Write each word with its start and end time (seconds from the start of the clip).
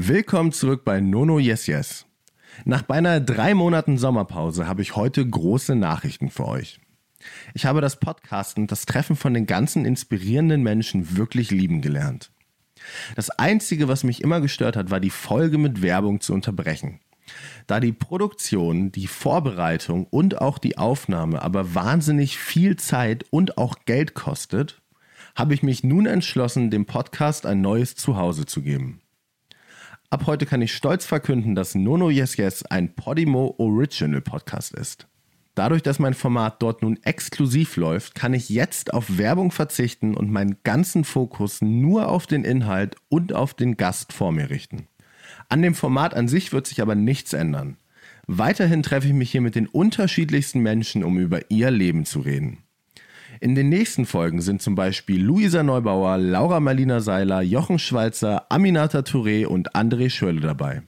Willkommen 0.00 0.52
zurück 0.52 0.84
bei 0.84 1.00
Nono 1.00 1.40
Yes 1.40 1.66
Yes. 1.66 2.06
Nach 2.64 2.82
beinahe 2.82 3.20
drei 3.20 3.52
Monaten 3.54 3.98
Sommerpause 3.98 4.68
habe 4.68 4.80
ich 4.80 4.94
heute 4.94 5.28
große 5.28 5.74
Nachrichten 5.74 6.30
für 6.30 6.46
euch. 6.46 6.78
Ich 7.52 7.66
habe 7.66 7.80
das 7.80 7.98
Podcasten 7.98 8.68
das 8.68 8.86
Treffen 8.86 9.16
von 9.16 9.34
den 9.34 9.46
ganzen 9.46 9.84
inspirierenden 9.84 10.62
Menschen 10.62 11.16
wirklich 11.16 11.50
lieben 11.50 11.82
gelernt. 11.82 12.30
Das 13.16 13.28
Einzige, 13.28 13.88
was 13.88 14.04
mich 14.04 14.22
immer 14.22 14.40
gestört 14.40 14.76
hat, 14.76 14.92
war 14.92 15.00
die 15.00 15.10
Folge 15.10 15.58
mit 15.58 15.82
Werbung 15.82 16.20
zu 16.20 16.32
unterbrechen. 16.32 17.00
Da 17.66 17.80
die 17.80 17.90
Produktion, 17.90 18.92
die 18.92 19.08
Vorbereitung 19.08 20.06
und 20.06 20.40
auch 20.40 20.58
die 20.58 20.78
Aufnahme 20.78 21.42
aber 21.42 21.74
wahnsinnig 21.74 22.38
viel 22.38 22.76
Zeit 22.76 23.24
und 23.30 23.58
auch 23.58 23.74
Geld 23.84 24.14
kostet, 24.14 24.80
habe 25.34 25.54
ich 25.54 25.64
mich 25.64 25.82
nun 25.82 26.06
entschlossen, 26.06 26.70
dem 26.70 26.86
Podcast 26.86 27.46
ein 27.46 27.60
neues 27.60 27.96
Zuhause 27.96 28.46
zu 28.46 28.62
geben. 28.62 29.00
Ab 30.10 30.26
heute 30.26 30.46
kann 30.46 30.62
ich 30.62 30.72
stolz 30.72 31.04
verkünden, 31.04 31.54
dass 31.54 31.74
Nono 31.74 32.08
Yes 32.08 32.38
Yes 32.38 32.64
ein 32.64 32.94
Podimo 32.94 33.54
Original 33.58 34.22
Podcast 34.22 34.72
ist. 34.72 35.06
Dadurch, 35.54 35.82
dass 35.82 35.98
mein 35.98 36.14
Format 36.14 36.62
dort 36.62 36.80
nun 36.80 36.98
exklusiv 37.02 37.76
läuft, 37.76 38.14
kann 38.14 38.32
ich 38.32 38.48
jetzt 38.48 38.94
auf 38.94 39.18
Werbung 39.18 39.50
verzichten 39.50 40.16
und 40.16 40.30
meinen 40.30 40.56
ganzen 40.64 41.04
Fokus 41.04 41.60
nur 41.60 42.08
auf 42.08 42.26
den 42.26 42.44
Inhalt 42.44 42.96
und 43.10 43.34
auf 43.34 43.52
den 43.52 43.76
Gast 43.76 44.14
vor 44.14 44.32
mir 44.32 44.48
richten. 44.48 44.88
An 45.50 45.60
dem 45.60 45.74
Format 45.74 46.14
an 46.14 46.26
sich 46.26 46.54
wird 46.54 46.66
sich 46.66 46.80
aber 46.80 46.94
nichts 46.94 47.34
ändern. 47.34 47.76
Weiterhin 48.26 48.82
treffe 48.82 49.08
ich 49.08 49.12
mich 49.12 49.30
hier 49.30 49.42
mit 49.42 49.56
den 49.56 49.66
unterschiedlichsten 49.66 50.60
Menschen, 50.60 51.04
um 51.04 51.18
über 51.18 51.50
ihr 51.50 51.70
Leben 51.70 52.06
zu 52.06 52.20
reden. 52.20 52.62
In 53.40 53.54
den 53.54 53.68
nächsten 53.68 54.04
Folgen 54.04 54.40
sind 54.40 54.62
zum 54.62 54.74
Beispiel 54.74 55.22
Luisa 55.22 55.62
Neubauer, 55.62 56.18
Laura 56.18 56.58
Marlina 56.60 57.00
Seiler, 57.00 57.40
Jochen 57.40 57.78
Schweizer, 57.78 58.50
Aminata 58.50 59.00
Touré 59.00 59.46
und 59.46 59.74
André 59.76 60.10
Schörle 60.10 60.40
dabei. 60.40 60.82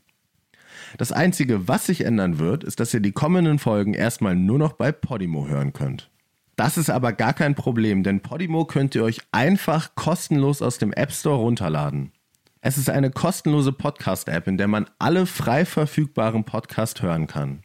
Das 0.99 1.13
Einzige, 1.13 1.69
was 1.69 1.87
sich 1.87 2.05
ändern 2.05 2.39
wird, 2.39 2.65
ist, 2.65 2.81
dass 2.81 2.93
ihr 2.93 3.01
die 3.01 3.13
kommenden 3.13 3.61
Folgen 3.61 3.95
erstmal 3.95 4.35
nur 4.35 4.59
noch 4.59 4.73
bei 4.73 4.91
Podimo 4.91 5.47
hören 5.47 5.73
könnt. 5.73 6.11
Das 6.57 6.77
ist 6.77 6.91
aber 6.91 7.13
gar 7.13 7.33
kein 7.33 7.55
Problem, 7.55 8.03
denn 8.03 8.21
Podimo 8.21 8.65
könnt 8.65 8.95
ihr 8.95 9.05
euch 9.05 9.21
einfach 9.31 9.95
kostenlos 9.95 10.61
aus 10.61 10.79
dem 10.79 10.93
App 10.93 11.13
Store 11.13 11.39
runterladen. 11.39 12.13
Es 12.61 12.77
ist 12.77 12.91
eine 12.91 13.11
kostenlose 13.11 13.73
Podcast-App, 13.73 14.47
in 14.47 14.59
der 14.59 14.69
man 14.69 14.91
alle 14.99 15.25
frei 15.25 15.65
verfügbaren 15.65 16.45
Podcasts 16.45 17.01
hören 17.01 17.27
kann. 17.27 17.63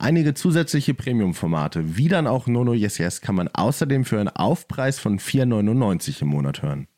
Einige 0.00 0.32
zusätzliche 0.32 0.94
Premium-Formate, 0.94 1.98
wie 1.98 2.08
dann 2.08 2.26
auch 2.26 2.46
Nono 2.46 2.72
Yes 2.72 2.96
Yes, 2.96 3.20
kann 3.20 3.34
man 3.34 3.48
außerdem 3.48 4.06
für 4.06 4.18
einen 4.18 4.30
Aufpreis 4.30 4.98
von 4.98 5.18
4,99 5.18 6.22
im 6.22 6.28
Monat 6.28 6.62
hören. 6.62 6.88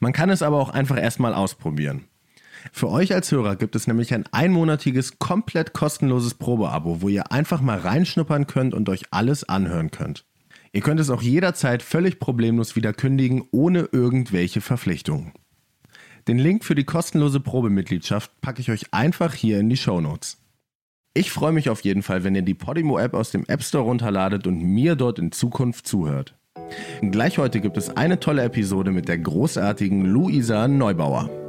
Man 0.00 0.14
kann 0.14 0.30
es 0.30 0.40
aber 0.40 0.56
auch 0.56 0.70
einfach 0.70 0.98
erstmal 0.98 1.34
ausprobieren. 1.34 2.06
Für 2.72 2.88
euch 2.88 3.12
als 3.12 3.30
Hörer 3.30 3.56
gibt 3.56 3.76
es 3.76 3.86
nämlich 3.86 4.14
ein 4.14 4.24
einmonatiges, 4.32 5.18
komplett 5.18 5.74
kostenloses 5.74 6.32
Probeabo, 6.32 7.02
wo 7.02 7.10
ihr 7.10 7.30
einfach 7.30 7.60
mal 7.60 7.78
reinschnuppern 7.78 8.46
könnt 8.46 8.72
und 8.72 8.88
euch 8.88 9.02
alles 9.10 9.44
anhören 9.44 9.90
könnt. 9.90 10.24
Ihr 10.72 10.80
könnt 10.80 10.98
es 10.98 11.10
auch 11.10 11.20
jederzeit 11.20 11.82
völlig 11.82 12.18
problemlos 12.18 12.74
wieder 12.74 12.94
kündigen, 12.94 13.44
ohne 13.50 13.90
irgendwelche 13.92 14.62
Verpflichtungen. 14.62 15.32
Den 16.26 16.38
Link 16.38 16.64
für 16.64 16.74
die 16.74 16.84
kostenlose 16.84 17.40
Probemitgliedschaft 17.40 18.40
packe 18.40 18.62
ich 18.62 18.70
euch 18.70 18.94
einfach 18.94 19.34
hier 19.34 19.60
in 19.60 19.68
die 19.68 19.76
Show 19.76 20.00
Notes. 20.00 20.41
Ich 21.14 21.30
freue 21.30 21.52
mich 21.52 21.68
auf 21.68 21.82
jeden 21.82 22.02
Fall, 22.02 22.24
wenn 22.24 22.34
ihr 22.34 22.42
die 22.42 22.54
Podimo-App 22.54 23.12
aus 23.12 23.30
dem 23.30 23.44
App 23.46 23.62
Store 23.62 23.84
runterladet 23.84 24.46
und 24.46 24.62
mir 24.62 24.96
dort 24.96 25.18
in 25.18 25.30
Zukunft 25.30 25.86
zuhört. 25.86 26.34
Gleich 27.02 27.36
heute 27.36 27.60
gibt 27.60 27.76
es 27.76 27.94
eine 27.94 28.18
tolle 28.18 28.44
Episode 28.44 28.92
mit 28.92 29.08
der 29.08 29.18
großartigen 29.18 30.06
Luisa 30.06 30.68
Neubauer. 30.68 31.41